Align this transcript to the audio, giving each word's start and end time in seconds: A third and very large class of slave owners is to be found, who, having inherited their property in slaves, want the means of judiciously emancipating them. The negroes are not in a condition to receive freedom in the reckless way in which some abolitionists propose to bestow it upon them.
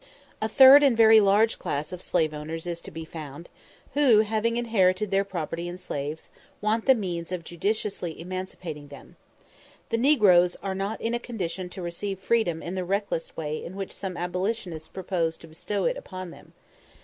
A 0.41 0.49
third 0.49 0.81
and 0.81 0.97
very 0.97 1.19
large 1.19 1.59
class 1.59 1.91
of 1.93 2.01
slave 2.01 2.33
owners 2.33 2.65
is 2.65 2.81
to 2.81 2.89
be 2.89 3.05
found, 3.05 3.51
who, 3.93 4.21
having 4.21 4.57
inherited 4.57 5.11
their 5.11 5.23
property 5.23 5.67
in 5.67 5.77
slaves, 5.77 6.27
want 6.59 6.87
the 6.87 6.95
means 6.95 7.31
of 7.31 7.43
judiciously 7.43 8.19
emancipating 8.19 8.87
them. 8.87 9.15
The 9.89 9.99
negroes 9.99 10.55
are 10.63 10.73
not 10.73 10.99
in 11.01 11.13
a 11.13 11.19
condition 11.19 11.69
to 11.69 11.83
receive 11.83 12.17
freedom 12.17 12.63
in 12.63 12.73
the 12.73 12.83
reckless 12.83 13.37
way 13.37 13.63
in 13.63 13.75
which 13.75 13.91
some 13.91 14.17
abolitionists 14.17 14.89
propose 14.89 15.37
to 15.37 15.47
bestow 15.47 15.85
it 15.85 15.97
upon 15.97 16.31
them. 16.31 16.53